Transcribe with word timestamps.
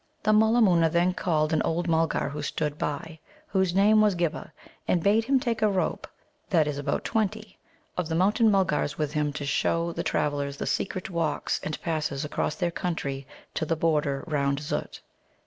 The 0.23 0.33
Mulla 0.33 0.61
moona 0.61 0.89
then 0.89 1.13
called 1.13 1.53
an 1.53 1.61
old 1.61 1.87
Mulgar 1.87 2.29
who 2.29 2.41
stood 2.41 2.79
by, 2.79 3.19
whose 3.45 3.75
name 3.75 4.01
was 4.01 4.15
Ghibba, 4.15 4.51
and 4.87 5.03
bade 5.03 5.25
him 5.25 5.39
take 5.39 5.61
a 5.61 5.67
rope 5.67 6.07
(that 6.49 6.65
is, 6.65 6.79
about 6.79 7.03
twenty) 7.05 7.59
of 7.95 8.09
the 8.09 8.15
Mountain 8.15 8.49
mulgars 8.49 8.97
with 8.97 9.13
him 9.13 9.31
to 9.33 9.45
show 9.45 9.91
the 9.93 10.01
travellers 10.01 10.57
the 10.57 10.65
secret 10.65 11.11
"walks" 11.11 11.59
and 11.61 11.79
passes 11.83 12.25
across 12.25 12.55
their 12.55 12.71
country 12.71 13.27
to 13.53 13.63
the 13.63 13.75
border 13.75 14.23
round 14.25 14.59
Zut. 14.59 15.01